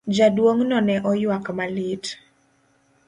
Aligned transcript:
Jaduong'no 0.15 0.77
ne 0.87 0.95
oywak 1.11 1.45
malit. 1.57 2.05